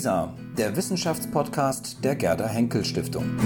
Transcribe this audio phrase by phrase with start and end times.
[0.00, 3.36] WISA, der Wissenschaftspodcast der Gerda Henkel Stiftung.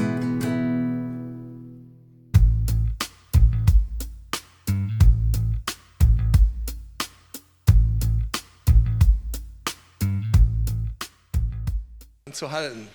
[12.31, 12.87] zu halten.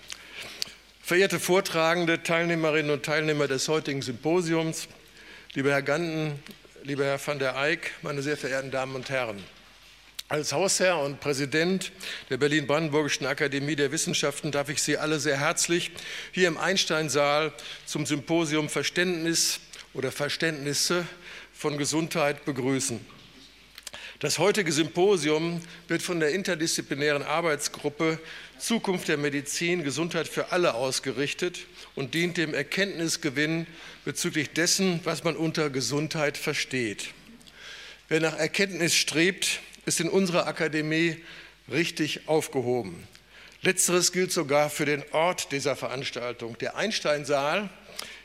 [1.02, 4.88] Verehrte Vortragende, Teilnehmerinnen und Teilnehmer des heutigen Symposiums,
[5.54, 6.41] lieber Herr Ganden,
[6.84, 9.44] lieber Herr van der Eyck, meine sehr verehrten Damen und Herren.
[10.32, 11.91] Als Hausherr und Präsident
[12.29, 15.89] der Berlin-Brandenburgischen Akademie der Wissenschaften darf ich Sie alle sehr herzlich
[16.32, 17.52] hier im Einsteinsaal
[17.88, 19.60] zum Symposium Verständnis
[19.96, 21.07] oder Verständnisse
[21.52, 23.04] von Gesundheit begrüßen.
[24.19, 28.19] Das heutige Symposium wird von der interdisziplinären Arbeitsgruppe
[28.60, 31.61] Zukunft der Medizin, Gesundheit für alle ausgerichtet
[31.96, 33.66] und dient dem Erkenntnisgewinn
[34.05, 37.16] bezüglich dessen, was man unter Gesundheit versteht.
[38.09, 41.17] Wer nach Erkenntnis strebt, ist in unserer Akademie
[41.72, 43.08] richtig aufgehoben.
[43.61, 46.58] Letzteres gilt sogar für den Ort dieser Veranstaltung.
[46.59, 47.69] Der Einsteinsaal,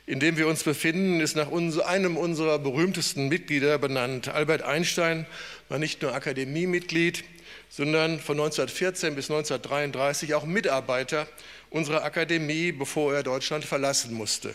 [0.07, 4.29] in dem wir uns befinden, ist nach einem unserer berühmtesten Mitglieder benannt.
[4.29, 5.27] Albert Einstein
[5.69, 7.25] war nicht nur Akademiemitglied,
[7.69, 11.27] sondern von 1914 bis 1933 auch Mitarbeiter
[11.71, 14.55] unserer Akademie, bevor er Deutschland verlassen musste.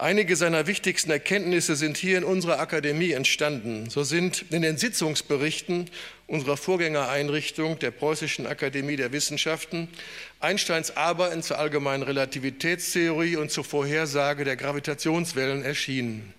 [0.00, 3.90] Einige seiner wichtigsten Erkenntnisse sind hier in unserer Akademie entstanden.
[3.90, 5.90] So sind in den Sitzungsberichten
[6.28, 9.88] unserer Vorgängereinrichtung der Preußischen Akademie der Wissenschaften
[10.38, 16.32] Einsteins Arbeiten zur allgemeinen Relativitätstheorie und zur Vorhersage der Gravitationswellen erschienen.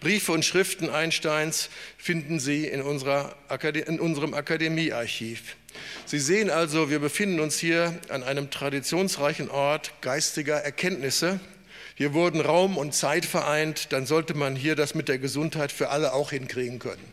[0.00, 5.56] Briefe und Schriften Einsteins finden Sie in, in unserem Akademiearchiv.
[6.04, 11.40] Sie sehen also, wir befinden uns hier an einem traditionsreichen Ort geistiger Erkenntnisse.
[11.98, 15.88] Hier wurden Raum und Zeit vereint, dann sollte man hier das mit der Gesundheit für
[15.88, 17.12] alle auch hinkriegen können.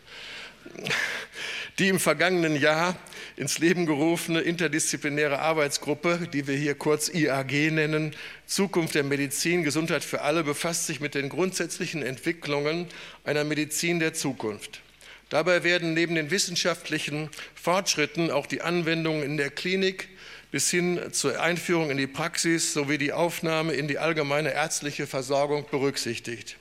[1.80, 2.96] Die im vergangenen Jahr
[3.34, 8.14] ins Leben gerufene interdisziplinäre Arbeitsgruppe, die wir hier kurz IAG nennen,
[8.46, 12.86] Zukunft der Medizin, Gesundheit für alle, befasst sich mit den grundsätzlichen Entwicklungen
[13.24, 14.82] einer Medizin der Zukunft.
[15.30, 20.10] Dabei werden neben den wissenschaftlichen Fortschritten auch die Anwendungen in der Klinik
[20.50, 25.66] bis hin zur Einführung in die Praxis sowie die Aufnahme in die allgemeine ärztliche Versorgung
[25.70, 26.56] berücksichtigt.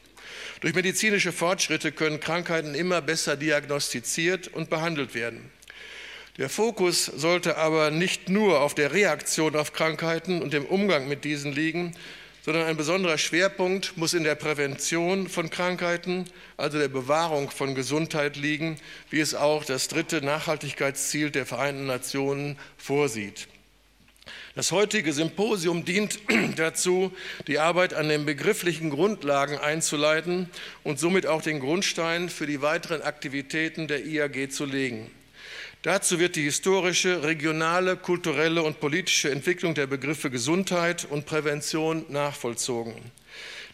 [0.61, 5.51] Durch medizinische Fortschritte können Krankheiten immer besser diagnostiziert und behandelt werden.
[6.37, 11.23] Der Fokus sollte aber nicht nur auf der Reaktion auf Krankheiten und dem Umgang mit
[11.23, 11.95] diesen liegen,
[12.45, 16.25] sondern ein besonderer Schwerpunkt muss in der Prävention von Krankheiten,
[16.57, 18.77] also der Bewahrung von Gesundheit liegen,
[19.09, 23.47] wie es auch das dritte Nachhaltigkeitsziel der Vereinten Nationen vorsieht.
[24.55, 26.17] Das heutige Symposium dient
[26.55, 27.11] dazu,
[27.45, 30.49] die Arbeit an den begrifflichen Grundlagen einzuleiten
[30.83, 35.11] und somit auch den Grundstein für die weiteren Aktivitäten der IAG zu legen.
[35.81, 42.95] Dazu wird die historische, regionale, kulturelle und politische Entwicklung der Begriffe Gesundheit und Prävention nachvollzogen.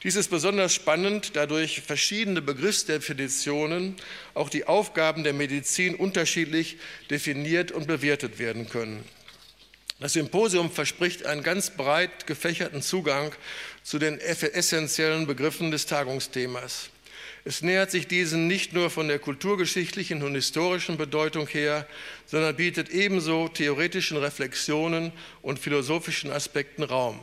[0.01, 3.97] Dies ist besonders spannend, da durch verschiedene Begriffsdefinitionen
[4.33, 6.79] auch die Aufgaben der Medizin unterschiedlich
[7.11, 9.05] definiert und bewertet werden können.
[10.01, 13.33] Das Symposium verspricht einen ganz breit gefächerten Zugang
[13.83, 16.89] zu den essentiellen Begriffen des Tagungsthemas.
[17.45, 21.87] Es nähert sich diesen nicht nur von der kulturgeschichtlichen und historischen Bedeutung her,
[22.25, 25.11] sondern bietet ebenso theoretischen Reflexionen
[25.43, 27.19] und philosophischen Aspekten Raum.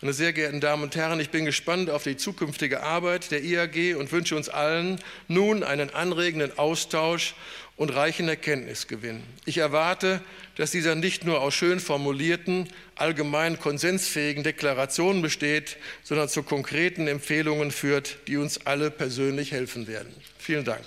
[0.00, 3.96] Meine sehr geehrten Damen und Herren, ich bin gespannt auf die zukünftige Arbeit der IAG
[3.96, 7.34] und wünsche uns allen nun einen anregenden Austausch
[7.76, 9.24] und reichen Erkenntnisgewinn.
[9.44, 10.20] Ich erwarte,
[10.54, 17.72] dass dieser nicht nur aus schön formulierten, allgemein konsensfähigen Deklarationen besteht, sondern zu konkreten Empfehlungen
[17.72, 20.14] führt, die uns alle persönlich helfen werden.
[20.38, 20.84] Vielen Dank.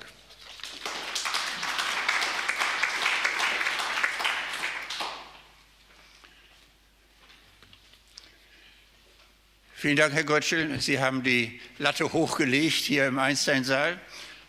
[9.82, 10.80] Vielen Dank, Herr Gottschel.
[10.80, 14.00] Sie haben die Latte hochgelegt hier im Einsteinsaal,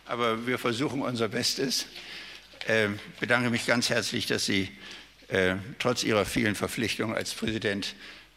[0.05, 1.87] aber wir versuchen unser Bestes.
[2.61, 4.69] Ich äh, bedanke mich ganz herzlich, dass Sie
[5.29, 7.95] äh, trotz Ihrer vielen Verpflichtungen als Präsident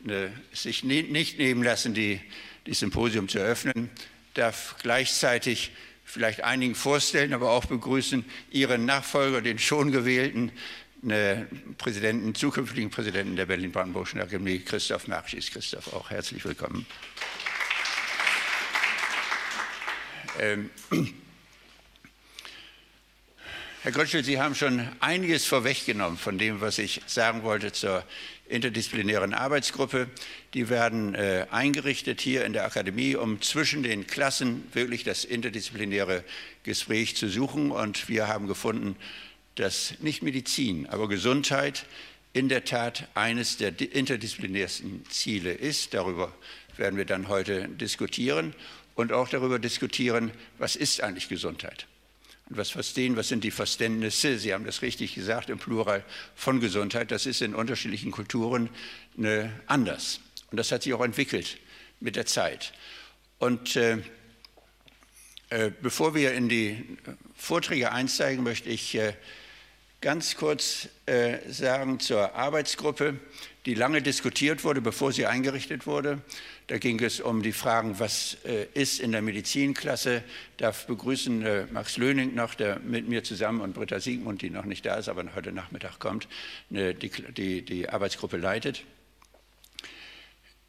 [0.07, 2.21] äh, sich ne nicht nehmen lassen, die,
[2.65, 3.89] die Symposium zu eröffnen.
[4.29, 5.71] Ich darf gleichzeitig
[6.05, 10.49] vielleicht einigen vorstellen, aber auch begrüßen Ihren Nachfolger, den schon gewählten
[11.77, 15.51] Präsidenten, zukünftigen Präsidenten der Berlin-Brandenburgischen Akademie, Christoph Merschis.
[15.51, 16.87] Christoph, auch herzlich willkommen.
[20.39, 20.71] Ähm,
[23.83, 28.03] Herr Gottschel, Sie haben schon einiges vorweggenommen von dem, was ich sagen wollte zur
[28.47, 30.09] interdisziplinären Arbeitsgruppe.
[30.55, 36.23] Die werden äh, eingerichtet hier in der Akademie, um zwischen den Klassen wirklich das interdisziplinäre
[36.63, 37.69] Gespräch zu suchen.
[37.69, 38.95] Und wir haben gefunden,
[39.55, 41.85] dass nicht Medizin, aber Gesundheit
[42.33, 45.93] in der Tat eines der interdisziplinärsten Ziele ist.
[45.93, 46.33] Darüber
[46.75, 48.53] werden wir dann heute diskutieren
[48.95, 51.87] und auch darüber diskutieren, was ist eigentlich Gesundheit?
[52.49, 56.03] Und was verstehen, was sind die Verständnisse, Sie haben das richtig gesagt, im Plural
[56.35, 58.69] von Gesundheit, das ist in unterschiedlichen Kulturen
[59.15, 60.19] ne, anders.
[60.51, 61.57] Und das hat sich auch entwickelt
[61.99, 62.73] mit der Zeit.
[63.39, 63.97] Und äh,
[65.49, 66.97] äh, bevor wir in die
[67.35, 69.13] Vorträge einsteigen, möchte ich äh,
[70.05, 73.19] ganz kurz äh, sagen zur Arbeitsgruppe,
[73.65, 76.21] die lange diskutiert wurde, bevor sie eingerichtet wurde.
[76.67, 80.21] Da ging es um die Fragen, was äh, ist in der Medizinklasse.
[80.57, 84.65] Darf begrüßen äh, Max Löning noch, der mit mir zusammen und Britta Siegmund, die noch
[84.65, 86.27] nicht da ist, aber heute Nachmittag kommt,
[86.69, 88.83] ne, die, die, die Arbeitsgruppe leitet.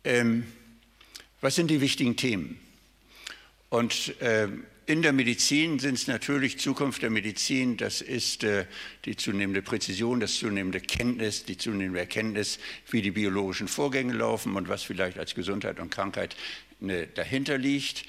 [0.02, 0.46] Ähm,
[1.42, 2.58] was sind die wichtigen Themen?
[3.68, 8.66] Und ähm, in der Medizin sind es natürlich Zukunft der Medizin, das ist äh,
[9.04, 14.68] die zunehmende Präzision, das zunehmende Kenntnis, die zunehmende Erkenntnis, wie die biologischen Vorgänge laufen und
[14.68, 16.36] was vielleicht als Gesundheit und Krankheit
[16.78, 18.04] ne, dahinter liegt.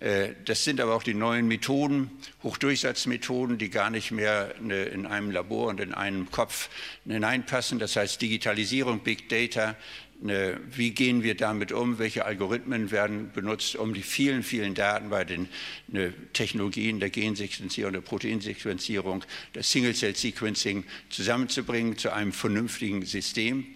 [0.00, 2.10] Äh, das sind aber auch die neuen Methoden,
[2.42, 6.70] Hochdurchsatzmethoden, die gar nicht mehr ne, in einem Labor und in einem Kopf
[7.04, 7.78] hineinpassen.
[7.78, 9.76] Das heißt Digitalisierung, Big Data,
[10.22, 11.98] wie gehen wir damit um?
[11.98, 15.48] Welche Algorithmen werden benutzt, um die vielen, vielen Daten bei den
[15.88, 19.24] ne, Technologien der Gensequenzierung, der Proteinsequenzierung,
[19.54, 23.66] der Single-Cell-Sequencing zusammenzubringen zu einem vernünftigen System?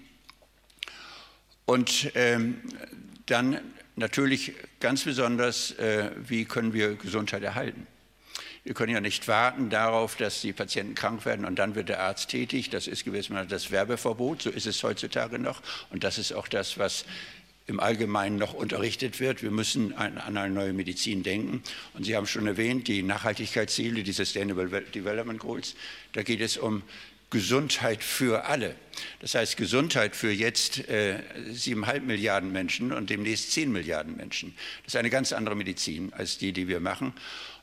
[1.65, 2.61] Und ähm,
[3.27, 3.59] dann
[3.97, 7.89] natürlich ganz besonders, äh, wie können wir Gesundheit erhalten?
[8.67, 12.01] Wir können ja nicht warten darauf, dass die Patienten krank werden und dann wird der
[12.01, 12.69] Arzt tätig.
[12.69, 14.43] Das ist gewissermaßen das Werbeverbot.
[14.43, 15.63] So ist es heutzutage noch.
[15.91, 17.05] Und das ist auch das, was
[17.69, 19.45] im Allgemeinen noch unterrichtet wird.
[19.45, 21.63] Wir müssen an, eine neue Medizin denken.
[21.95, 25.77] Und Sie haben schon erwähnt, die Nachhaltigkeitsziele, die Sustainable Development Goals.
[26.13, 26.83] Da geht es um
[27.31, 28.77] Gesundheit für alle.
[29.21, 31.21] Das heißt Gesundheit für jetzt äh,
[31.51, 34.55] siebeneinhalb äh, Milliarden Menschen und demnächst zehn Milliarden Menschen.
[34.85, 37.13] Das ist eine ganz andere Medizin als die, die wir machen.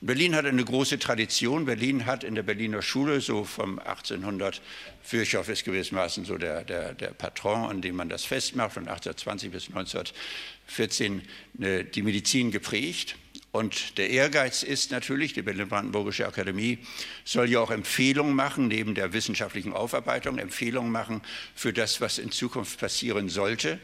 [0.06, 1.64] Berlin hat eine große Tradition.
[1.64, 4.62] Berlin hat in der Berliner Schule so vom 1800,
[5.10, 9.52] Virchow ist gewissermaßen so der, der, der Patron, an dem man das festmacht, von 1820
[9.52, 11.22] bis 1914
[11.62, 13.16] äh, die Medizin geprägt.
[13.54, 16.80] Und der Ehrgeiz ist natürlich, die Berlin-Brandenburgische Akademie
[17.24, 21.22] soll ja auch Empfehlungen machen, neben der wissenschaftlichen Aufarbeitung, Empfehlungen machen
[21.56, 23.80] für das, was in Zukunft passieren sollte.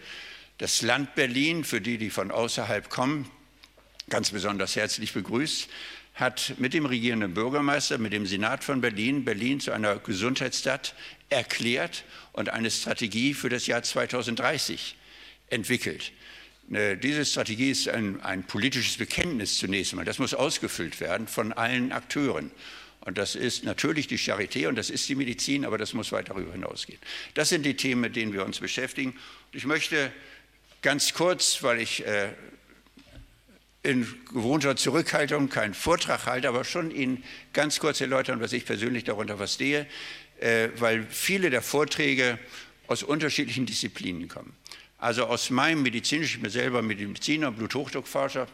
[0.57, 3.31] Das Land Berlin, für die, die von außerhalb kommen,
[4.09, 5.69] ganz besonders herzlich begrüßt,
[6.19, 10.93] hat mit dem regierenden Bürgermeister, mit dem Senat von Berlin, Berlin zu einer Gesundheitsstadt
[11.29, 14.95] erklärt und eine Strategie für das Jahr 2030
[15.49, 16.11] entwickelt.
[16.71, 20.05] Äh, diese Strategie ist ein, ein politisches Bekenntnis zunächst einmal.
[20.05, 22.51] Das muss ausgefüllt werden von allen Akteuren.
[23.01, 26.29] Und das ist natürlich die Charité und das ist die Medizin, aber das muss weit
[26.29, 26.99] darüber hinausgehen.
[27.33, 29.17] Das sind die Themen, mit denen wir uns beschäftigen.
[29.53, 30.11] Ich möchte
[30.81, 32.29] ganz kurz, weil ich äh,
[33.81, 37.23] in gewohnter Zurückhaltung keinen Vortrag halte, aber schon Ihnen
[37.53, 39.87] ganz kurz erläutern, was ich persönlich darunter verstehe,
[40.39, 42.39] äh, weil viele der Vorträge
[42.87, 44.53] aus unterschiedlichen Disziplinen kommen.
[44.97, 48.47] Also aus meinem medizinischen, ich bin selber Mediziner, Bluthochdruckforscher,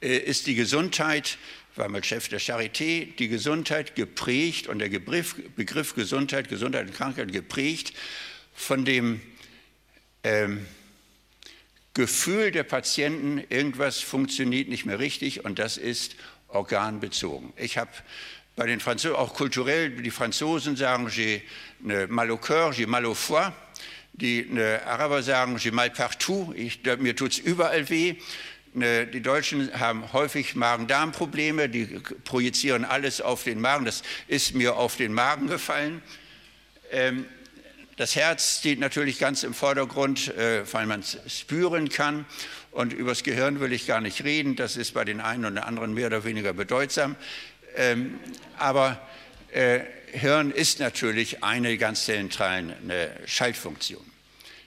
[0.00, 1.38] äh, ist die Gesundheit,
[1.76, 6.94] war mal Chef der Charité, die Gesundheit geprägt und der Begriff, Begriff Gesundheit, Gesundheit und
[6.94, 7.92] Krankheit geprägt
[8.54, 9.20] von dem
[10.24, 10.66] ähm,
[11.94, 16.16] Gefühl der Patienten, irgendwas funktioniert nicht mehr richtig und das ist
[16.48, 17.52] organbezogen.
[17.56, 17.90] Ich habe
[18.56, 21.42] bei den Franzosen, auch kulturell, die Franzosen sagen, j'ai
[22.08, 23.52] mal au cœur, j'ai mal au foie.
[24.12, 28.14] Die ne, Araber sagen, j'ai mal partout, ich, mir tut es überall weh.
[28.72, 31.86] Ne, die Deutschen haben häufig Magen-Darm-Probleme, die
[32.24, 33.84] projizieren alles auf den Magen.
[33.84, 36.02] Das ist mir auf den Magen gefallen.
[36.92, 37.26] Ähm,
[37.96, 42.26] das Herz steht natürlich ganz im Vordergrund, äh, weil man es spüren kann.
[42.70, 44.56] Und über das Gehirn will ich gar nicht reden.
[44.56, 47.16] Das ist bei den einen und anderen mehr oder weniger bedeutsam.
[47.76, 48.18] Ähm,
[48.58, 49.00] aber
[49.52, 49.80] äh,
[50.12, 52.76] Hirn ist natürlich eine ganz zentrale
[53.26, 54.04] Schaltfunktion.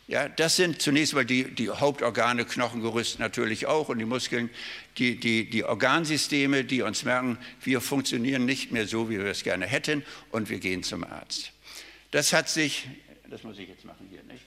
[0.10, 4.50] Ja, das sind zunächst mal die, die, Hauptorgane, Knochengerüst natürlich auch und die Muskeln,
[4.98, 9.44] die, die, die Organsysteme, die uns merken, wir funktionieren nicht mehr so, wie wir es
[9.44, 11.52] gerne hätten und wir gehen zum Arzt.
[12.12, 12.88] Das hat sich,
[13.30, 14.44] das muss ich jetzt machen hier, nicht?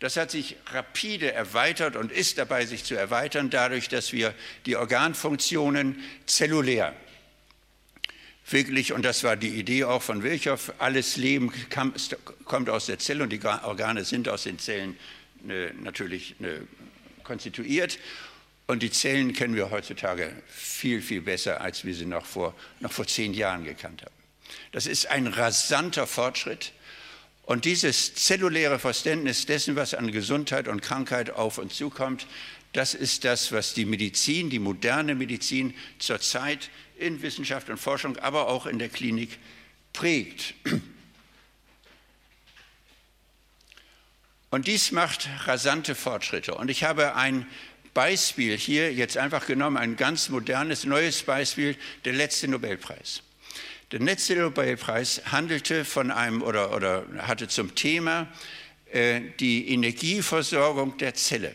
[0.00, 4.34] Das hat sich rapide erweitert und ist dabei, sich zu erweitern, dadurch, dass wir
[4.66, 6.94] die Organfunktionen zellulär
[8.52, 11.52] wirklich, und das war die Idee auch von Virchow, alles Leben
[12.44, 14.96] kommt aus der Zelle und die Organe sind aus den Zellen
[15.42, 16.66] ne, natürlich ne,
[17.24, 17.98] konstituiert.
[18.66, 22.92] Und die Zellen kennen wir heutzutage viel, viel besser, als wir sie noch vor, noch
[22.92, 24.14] vor zehn Jahren gekannt haben.
[24.70, 26.72] Das ist ein rasanter Fortschritt.
[27.52, 32.26] Und dieses zelluläre Verständnis dessen, was an Gesundheit und Krankheit auf uns zukommt,
[32.72, 38.48] das ist das, was die Medizin, die moderne Medizin zurzeit in Wissenschaft und Forschung, aber
[38.48, 39.38] auch in der Klinik
[39.92, 40.54] prägt.
[44.48, 46.54] Und dies macht rasante Fortschritte.
[46.54, 47.46] Und ich habe ein
[47.92, 53.22] Beispiel hier jetzt einfach genommen, ein ganz modernes, neues Beispiel, der letzte Nobelpreis.
[53.92, 58.26] Der letzte Nobelpreis handelte von einem oder, oder hatte zum Thema
[58.90, 61.54] äh, die Energieversorgung der Zelle.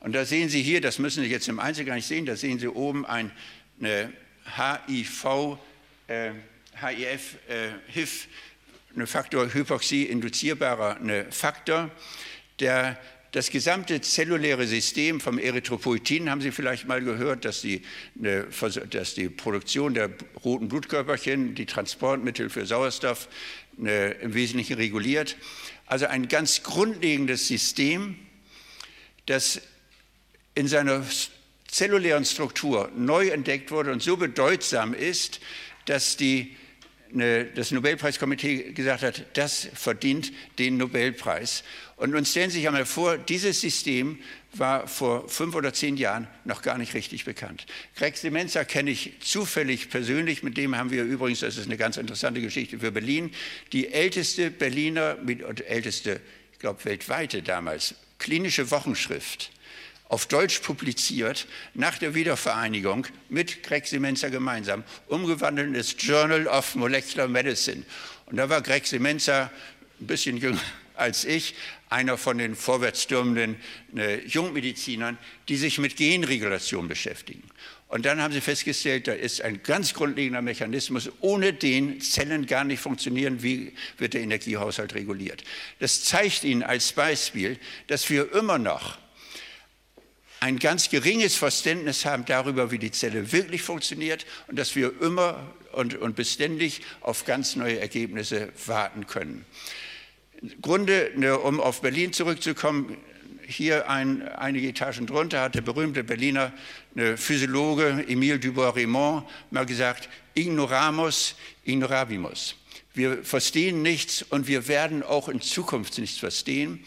[0.00, 2.34] Und da sehen Sie hier, das müssen Sie jetzt im Einzelnen gar nicht sehen, da
[2.34, 3.30] sehen Sie oben ein,
[3.80, 5.58] HIV,
[6.08, 6.32] äh,
[6.80, 8.26] HIF, äh, HIV,
[8.96, 10.96] eine Faktor Hypoxie induzierbarer
[11.30, 11.92] Faktor,
[12.58, 12.98] der
[13.38, 17.82] das gesamte zelluläre System vom Erythropoetin, haben Sie vielleicht mal gehört, dass die,
[18.16, 20.10] dass die Produktion der
[20.42, 23.28] roten Blutkörperchen, die Transportmittel für Sauerstoff
[23.76, 25.36] im Wesentlichen reguliert.
[25.86, 28.16] Also ein ganz grundlegendes System,
[29.26, 29.60] das
[30.56, 31.04] in seiner
[31.68, 35.38] zellulären Struktur neu entdeckt wurde und so bedeutsam ist,
[35.84, 36.56] dass die,
[37.12, 41.64] das Nobelpreiskomitee gesagt hat, das verdient den Nobelpreis.
[41.96, 44.18] Und nun stellen Sie sich einmal vor, dieses System
[44.52, 47.66] war vor fünf oder zehn Jahren noch gar nicht richtig bekannt.
[47.96, 51.96] Greg Semenza kenne ich zufällig persönlich, mit dem haben wir übrigens, das ist eine ganz
[51.96, 53.30] interessante Geschichte für Berlin,
[53.72, 55.16] die älteste Berliner,
[55.66, 56.20] älteste,
[56.52, 59.50] ich glaube weltweite damals, klinische Wochenschrift
[60.08, 66.74] auf Deutsch publiziert, nach der Wiedervereinigung mit Greg Semenza gemeinsam, umgewandelt in das Journal of
[66.74, 67.82] Molecular Medicine.
[68.26, 69.50] Und da war Greg Semenza
[70.00, 70.60] ein bisschen jünger
[70.98, 71.54] als ich,
[71.88, 73.56] einer von den vorwärtsstürmenden
[73.96, 75.16] äh, Jungmedizinern,
[75.48, 77.44] die sich mit Genregulation beschäftigen.
[77.88, 82.64] Und dann haben sie festgestellt, da ist ein ganz grundlegender Mechanismus, ohne den Zellen gar
[82.64, 83.42] nicht funktionieren.
[83.42, 85.42] Wie wird der Energiehaushalt reguliert?
[85.78, 88.98] Das zeigt Ihnen als Beispiel, dass wir immer noch
[90.40, 95.52] ein ganz geringes Verständnis haben darüber, wie die Zelle wirklich funktioniert und dass wir immer
[95.72, 99.44] und, und beständig auf ganz neue Ergebnisse warten können.
[100.40, 102.96] Im Grunde, ne, um auf Berlin zurückzukommen,
[103.46, 106.52] hier ein, einige Etagen drunter hat der berühmte Berliner
[106.94, 112.56] ne, Physiologe Emile Dubois-Raymond mal gesagt, ignoramus, ignorabimus.
[112.94, 116.84] Wir verstehen nichts und wir werden auch in Zukunft nichts verstehen.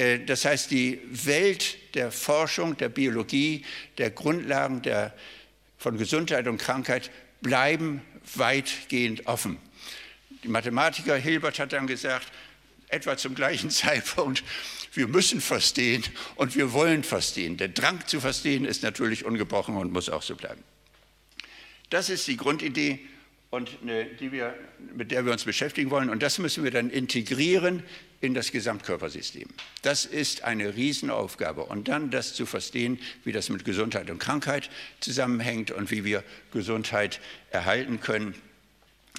[0.00, 3.64] Äh, das heißt, die Welt der Forschung, der Biologie,
[3.98, 5.14] der Grundlagen der,
[5.76, 7.10] von Gesundheit und Krankheit
[7.42, 8.02] bleiben
[8.34, 9.58] weitgehend offen.
[10.42, 12.28] Die Mathematiker Hilbert hat dann gesagt,
[12.88, 14.42] etwa zum gleichen Zeitpunkt,
[14.94, 16.02] wir müssen verstehen
[16.34, 17.56] und wir wollen verstehen.
[17.56, 20.62] Der Drang zu verstehen ist natürlich ungebrochen und muss auch so bleiben.
[21.90, 23.00] Das ist die Grundidee
[23.50, 23.70] und
[24.20, 24.54] die wir,
[24.94, 26.08] mit der wir uns beschäftigen wollen.
[26.08, 27.82] Und das müssen wir dann integrieren
[28.20, 29.48] in das Gesamtkörpersystem.
[29.82, 31.64] Das ist eine Riesenaufgabe.
[31.64, 36.22] Und dann das zu verstehen, wie das mit Gesundheit und Krankheit zusammenhängt und wie wir
[36.52, 38.34] Gesundheit erhalten können.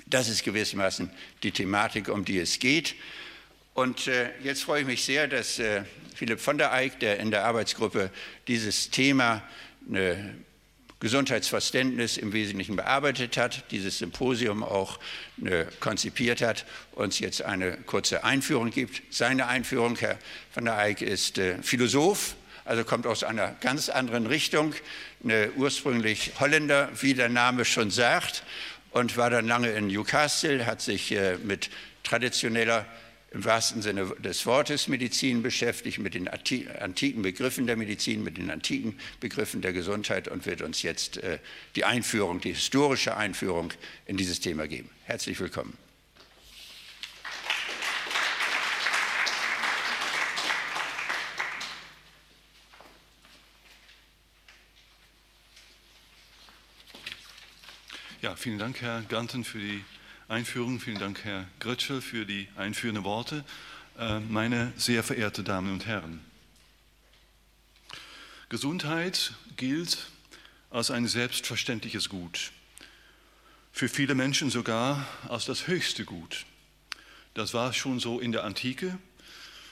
[0.06, 1.10] Das ist gewissermaßen
[1.44, 2.96] die Thematik, um die es geht.
[3.74, 7.32] Und äh, jetzt freue ich mich sehr, dass äh, Philipp von der Eyck, der in
[7.32, 8.12] der Arbeitsgruppe
[8.48, 9.42] dieses Thema
[9.92, 10.16] äh,
[11.02, 15.00] Gesundheitsverständnis im Wesentlichen bearbeitet hat, dieses Symposium auch
[15.44, 19.02] äh, konzipiert hat, uns jetzt eine kurze Einführung gibt.
[19.10, 20.18] Seine Einführung, Herr
[20.54, 24.76] van der Eyck, ist äh, Philosoph, also kommt aus einer ganz anderen Richtung,
[25.22, 28.44] ne, ursprünglich Holländer, wie der Name schon sagt,
[28.92, 31.72] und war dann lange in Newcastle, hat sich äh, mit
[32.04, 32.86] traditioneller
[33.32, 38.52] im wahrsten Sinne des Wortes Medizin beschäftigt, mit den antiken Begriffen der Medizin, mit den
[38.52, 41.40] antiken Begriffen der Gesundheit und wird uns jetzt äh,
[41.76, 43.72] die Einführung, die historische Einführung
[44.06, 44.90] in dieses Thema geben.
[45.06, 45.78] Herzlich willkommen.
[58.22, 59.84] Ja, vielen Dank, Herr Ganten, für die
[60.32, 60.80] Einführung.
[60.80, 63.44] Vielen Dank, Herr Grötschel, für die einführenden Worte.
[64.00, 66.22] Äh, meine sehr verehrten Damen und Herren,
[68.48, 70.08] Gesundheit gilt
[70.70, 72.54] als ein selbstverständliches Gut.
[73.74, 76.46] Für viele Menschen sogar als das höchste Gut.
[77.34, 78.98] Das war schon so in der Antike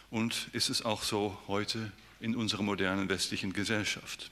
[0.10, 1.90] und ist es auch so heute
[2.20, 4.30] in unserer modernen westlichen Gesellschaft.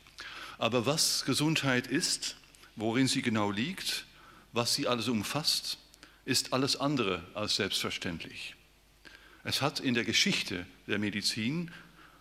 [0.58, 2.36] Aber was Gesundheit ist,
[2.76, 4.06] worin sie genau liegt,
[4.52, 5.78] was sie alles umfasst,
[6.28, 8.56] ist alles andere als selbstverständlich.
[9.44, 11.72] Es hat in der Geschichte der Medizin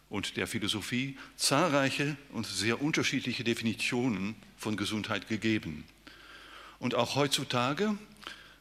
[0.08, 5.84] und der Philosophie zahlreiche und sehr unterschiedliche Definitionen von Gesundheit gegeben.
[6.78, 7.98] Und auch heutzutage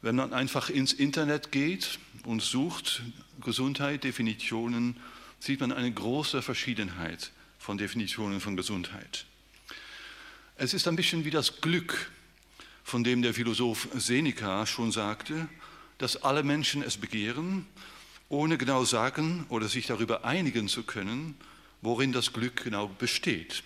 [0.06, 3.02] Wenn man einfach ins Internet geht und sucht
[3.42, 4.98] Gesundheit, Definitionen,
[5.40, 9.26] sieht man eine große Verschiedenheit von Definitionen von Gesundheit.
[10.58, 12.12] Es ist ein bisschen wie das Glück,
[12.86, 15.50] von dem der Philosoph Seneca schon sagte,
[15.98, 17.66] dass alle Menschen es begehren,
[18.30, 21.36] ohne genau sagen oder sich darüber einigen zu können,
[21.82, 23.64] worin das Glück genau besteht.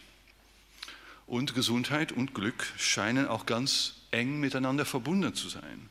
[1.28, 5.90] Und Gesundheit und Glück scheinen auch ganz eng miteinander verbunden zu sein.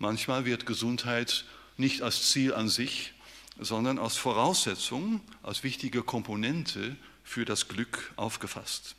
[0.00, 1.44] Manchmal wird Gesundheit
[1.76, 3.12] nicht als Ziel an sich,
[3.60, 8.96] sondern als Voraussetzung, als wichtige Komponente für das Glück aufgefasst.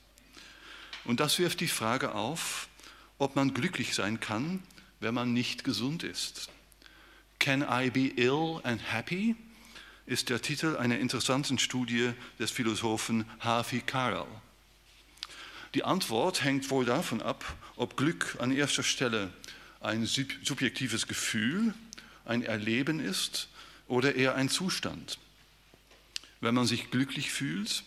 [1.03, 2.67] Und das wirft die Frage auf,
[3.21, 4.63] ob man glücklich sein kann,
[4.99, 6.49] wenn man nicht gesund ist.
[7.37, 9.35] Can I be ill and happy?
[10.07, 14.25] ist der Titel einer interessanten Studie des Philosophen Harvey Karel.
[15.75, 19.31] Die Antwort hängt wohl davon ab, ob Glück an erster Stelle
[19.79, 21.75] ein subjektives Gefühl,
[22.25, 23.49] ein Erleben ist
[23.87, 25.19] oder eher ein Zustand.
[26.41, 27.83] Wenn man sich glücklich fühlt,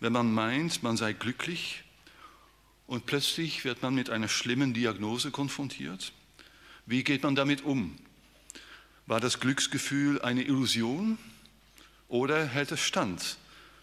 [0.00, 1.83] wenn man meint, man sei glücklich
[2.86, 6.12] und plötzlich wird man mit einer schlimmen Diagnose konfrontiert,
[6.86, 7.96] wie geht man damit um?
[9.06, 11.18] War das Glücksgefühl eine Illusion
[12.08, 13.38] oder hält es stand,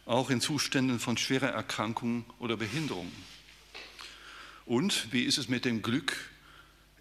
[0.05, 3.12] auch in Zuständen von schwerer Erkrankung oder Behinderung?
[4.65, 6.15] Und wie ist es mit dem Glück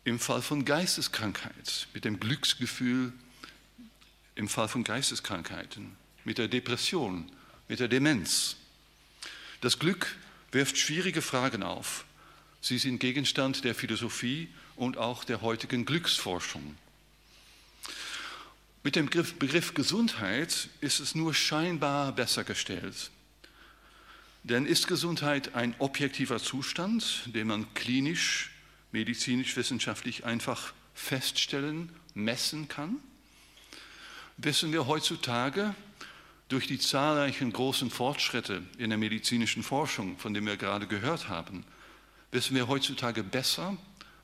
[0.04, 3.12] im Fall von Geisteskrankheit, mit dem Glücksgefühl
[4.34, 7.30] im Fall von Geisteskrankheiten, mit der Depression,
[7.68, 8.56] mit der Demenz?
[9.60, 10.16] Das Glück
[10.52, 12.04] wirft schwierige Fragen auf.
[12.60, 16.76] Sie sind Gegenstand der Philosophie und auch der heutigen Glücksforschung.
[18.82, 23.10] Mit dem Begriff, Gesundheit ist es nur scheinbar besser gestellt.
[24.42, 28.50] Denn ist Gesundheit ein objektiver Zustand, den man klinisch,
[28.90, 32.96] medizinisch, wissenschaftlich einfach feststellen, messen kann?
[34.38, 35.74] Wissen wir heutzutage
[36.50, 41.64] durch die zahlreichen großen Fortschritte in der medizinischen Forschung, von denen wir gerade gehört haben,
[42.32, 43.76] wissen wir heutzutage besser,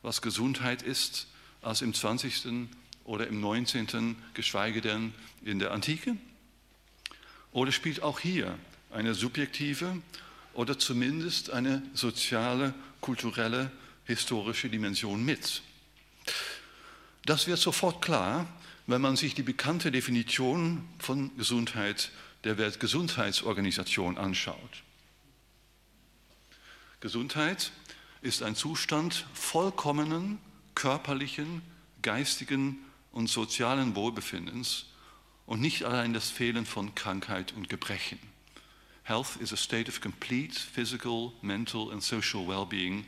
[0.02, 1.28] was Gesundheit ist,
[1.62, 2.68] als im 20.
[3.04, 6.16] oder im 19., geschweige denn in der Antike?
[7.52, 8.58] Oder spielt auch hier
[8.90, 10.02] eine subjektive
[10.52, 13.70] oder zumindest eine soziale, kulturelle,
[14.04, 15.62] historische Dimension mit.
[17.24, 18.46] Das wird sofort klar,
[18.86, 22.10] wenn man sich die bekannte Definition von Gesundheit
[22.44, 24.82] der Weltgesundheitsorganisation anschaut.
[27.00, 27.72] Gesundheit
[28.22, 30.38] ist ein Zustand vollkommenen
[30.74, 31.62] körperlichen,
[32.02, 32.78] geistigen
[33.12, 34.86] und sozialen Wohlbefindens
[35.46, 38.18] und nicht allein das Fehlen von Krankheit und Gebrechen.
[39.04, 43.06] Health is a state of complete physical, mental, and social well being,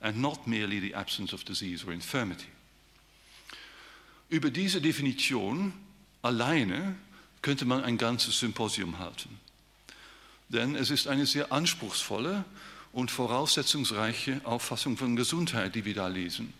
[0.00, 2.48] and not merely the absence of disease or infirmity.
[4.28, 5.72] Über diese Definition
[6.22, 6.96] alleine
[7.42, 9.38] könnte man ein ganzes Symposium halten.
[10.48, 12.44] Denn es ist eine sehr anspruchsvolle
[12.92, 16.52] und voraussetzungsreiche Auffassung von Gesundheit, die wir da lesen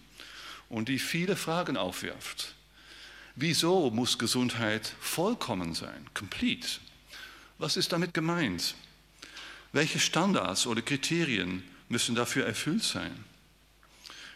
[0.68, 2.54] und die viele Fragen aufwirft.
[3.34, 6.80] Wieso muss Gesundheit vollkommen sein, complete?
[7.58, 8.74] Was ist damit gemeint?
[9.72, 13.24] Welche Standards oder Kriterien müssen dafür erfüllt sein?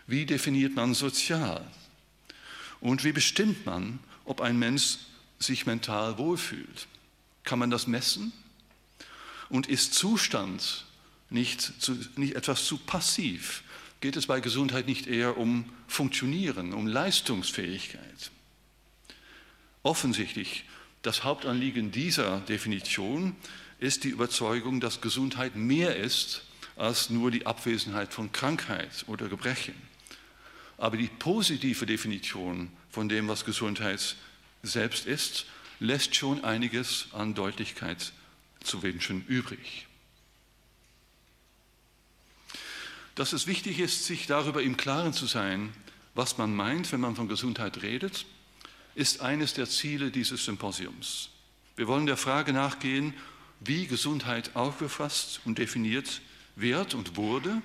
[0.06, 1.66] Wie definiert man sozial?
[2.80, 4.98] Und wie bestimmt man, ob ein Mensch
[5.38, 6.86] sich mental wohlfühlt?
[7.44, 8.32] Kann man das messen?
[9.48, 10.86] Und ist Zustand
[11.28, 13.62] nicht, zu, nicht etwas zu passiv?
[14.00, 18.30] Geht es bei Gesundheit nicht eher um Funktionieren, um Leistungsfähigkeit?
[19.82, 20.64] Offensichtlich
[21.02, 23.34] das Hauptanliegen dieser Definition
[23.78, 26.42] ist die Überzeugung, dass Gesundheit mehr ist
[26.76, 29.74] als nur die Abwesenheit von Krankheit oder Gebrechen.
[30.80, 34.16] Aber die positive Definition von dem, was Gesundheit
[34.62, 35.44] selbst ist,
[35.78, 38.12] lässt schon einiges an Deutlichkeit
[38.64, 39.86] zu wünschen übrig.
[43.14, 45.70] Dass es wichtig ist, sich darüber im Klaren zu sein,
[46.14, 48.24] was man meint, wenn man von Gesundheit redet,
[48.94, 51.28] ist eines der Ziele dieses Symposiums.
[51.76, 53.12] Wir wollen der Frage nachgehen,
[53.60, 56.22] wie Gesundheit aufgefasst und definiert
[56.56, 57.60] wird und wurde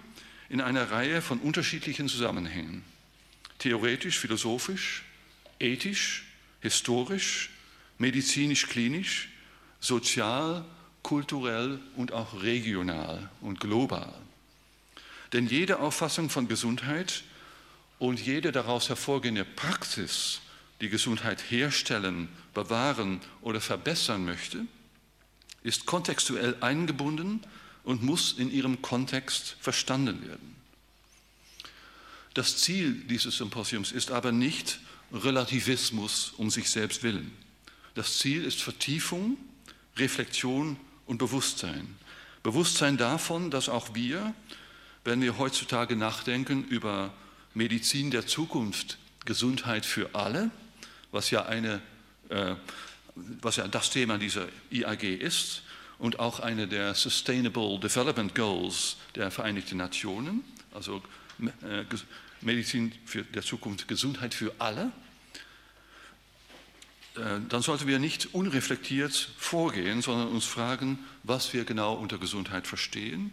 [0.49, 2.83] in einer Reihe von unterschiedlichen Zusammenhängen.
[3.59, 5.03] Theoretisch, philosophisch,
[5.59, 6.25] ethisch,
[6.61, 7.49] historisch,
[7.97, 9.29] medizinisch-klinisch,
[9.79, 10.65] sozial,
[11.03, 14.13] kulturell und auch regional und global.
[15.33, 17.23] Denn jede Auffassung von Gesundheit
[17.99, 20.41] und jede daraus hervorgehende Praxis
[20.81, 24.65] die Gesundheit herstellen, bewahren oder verbessern möchte,
[25.63, 27.41] ist kontextuell eingebunden
[27.83, 30.55] und muss in ihrem Kontext verstanden werden.
[32.35, 34.79] Das Ziel dieses Symposiums ist aber nicht
[35.13, 37.31] Relativismus um sich selbst willen.
[37.93, 39.37] Das Ziel ist Vertiefung,
[39.95, 41.95] Reflexion und Bewusstsein.
[42.43, 44.35] Bewusstsein davon, dass auch wir,
[45.05, 47.13] wenn wir heutzutage nachdenken über
[47.53, 50.51] Medizin der Zukunft, Gesundheit für alle,
[51.13, 51.81] was ja, eine,
[52.27, 52.55] äh,
[53.15, 55.63] was ja das Thema dieser IAG ist
[55.99, 60.43] und auch eine der Sustainable Development Goals der Vereinigten Nationen,
[60.73, 61.01] also
[61.39, 61.85] äh,
[62.45, 64.91] Medizin für der Zukunft, Gesundheit für alle,
[67.15, 72.67] äh, dann sollten wir nicht unreflektiert vorgehen, sondern uns fragen, was wir genau unter Gesundheit
[72.67, 73.31] verstehen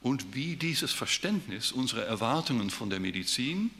[0.00, 3.70] und wie dieses Verständnis unsere Erwartungen von der Medizin,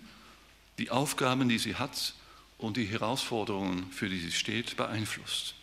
[0.79, 2.15] die Aufgaben, die sie hat
[2.59, 5.55] und die Herausforderungen, für die sie steht, beeinflusst.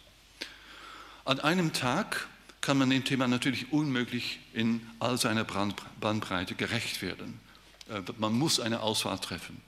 [1.26, 2.28] An einem Tag
[2.62, 7.40] kann man dem Thema natürlich unmöglich in all seiner Bandbreite gerecht werden.
[7.90, 9.62] Äh, man muss eine Auswahl treffen.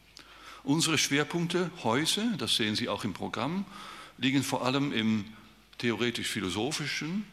[0.63, 3.65] Unsere Schwerpunkte heute, das sehen Sie auch im Programm,
[4.17, 5.25] liegen vor allem im
[5.79, 7.25] theoretisch-philosophischen,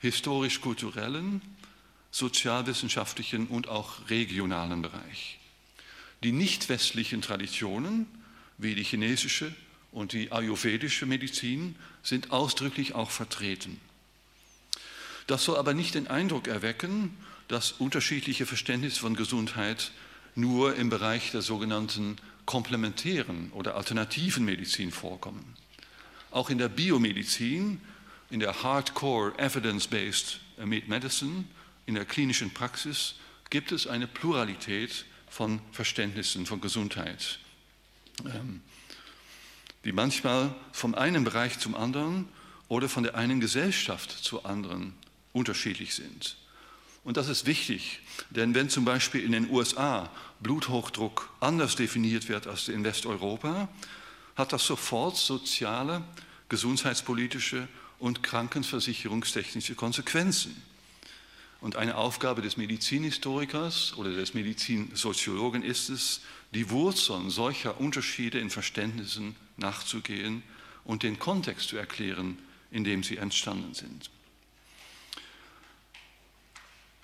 [0.00, 1.40] historisch-kulturellen,
[2.10, 5.38] sozialwissenschaftlichen und auch regionalen Bereich.
[6.22, 8.06] Die nicht westlichen Traditionen,
[8.58, 9.54] wie die chinesische
[9.92, 13.80] und die ayurvedische Medizin, sind ausdrücklich auch vertreten.
[15.26, 17.16] Das soll aber nicht den Eindruck erwecken,
[17.48, 19.92] dass unterschiedliche Verständnisse von Gesundheit
[20.38, 25.56] nur im Bereich der sogenannten komplementären oder alternativen Medizin vorkommen.
[26.30, 27.80] Auch in der Biomedizin,
[28.30, 31.44] in der Hardcore Evidence-Based Medicine,
[31.86, 33.14] in der klinischen Praxis
[33.50, 37.38] gibt es eine Pluralität von Verständnissen von Gesundheit,
[38.24, 38.62] ähm,
[39.84, 42.28] die manchmal vom einen Bereich zum anderen
[42.68, 44.94] oder von der einen Gesellschaft zur anderen
[45.32, 46.36] unterschiedlich sind.
[47.08, 52.46] Und das ist wichtig, denn wenn zum Beispiel in den USA Bluthochdruck anders definiert wird
[52.46, 53.70] als in Westeuropa,
[54.36, 56.04] hat das sofort soziale,
[56.50, 57.66] gesundheitspolitische
[57.98, 60.62] und krankenversicherungstechnische Konsequenzen.
[61.62, 66.20] Und eine Aufgabe des Medizinhistorikers oder des Medizinsoziologen ist es,
[66.52, 70.42] die Wurzeln solcher Unterschiede in Verständnissen nachzugehen
[70.84, 72.36] und den Kontext zu erklären,
[72.70, 74.10] in dem sie entstanden sind.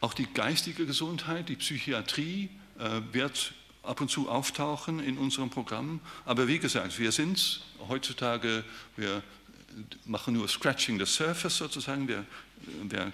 [0.04, 5.98] Auch die geistige Gesundheit, die Psychiatrie äh, wird ab und zu auftauchen in unserem Programm.
[6.26, 8.64] Aber wie gesagt, wir sind heutzutage,
[8.98, 9.22] wir
[10.04, 12.26] machen nur Scratching the Surface sozusagen, wir,
[12.82, 13.12] wir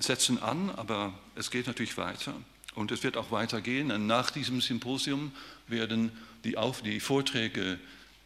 [0.00, 2.34] setzen an, aber es geht natürlich weiter.
[2.74, 3.92] Und es wird auch weitergehen.
[3.92, 5.30] Und nach diesem Symposium
[5.68, 6.10] werden
[6.42, 7.78] die, Auf die Vorträge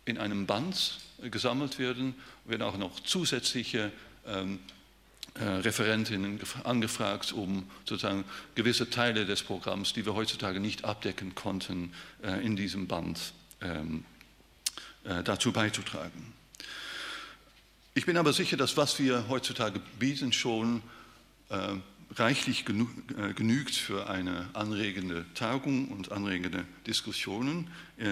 [0.06, 2.14] in einem Band gesammelt werden,
[2.46, 3.92] werden auch noch zusätzliche
[4.26, 4.75] ähm, äh,
[5.44, 12.44] Referentinnen angefragt, um sozusagen gewisse Teile des Programms, die wir heutzutage nicht abdecken konnten, äh,
[12.44, 13.18] in diesem Band
[13.60, 14.04] ähm,
[15.04, 16.32] äh, dazu beizutragen.
[17.94, 20.82] Ich bin aber sicher, dass was wir heutzutage bieten, schon
[22.14, 27.70] reichlich genügt für eine anregende Tagung und anregende Diskussionen.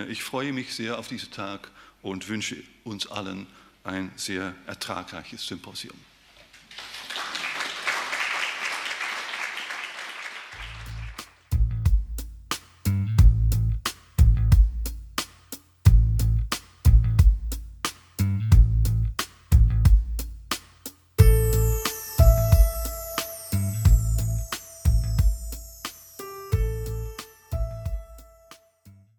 [0.09, 3.47] Ich freue mich sehr auf diesen Tag und wünsche uns allen
[3.83, 5.99] ein sehr ertragreiches Symposium.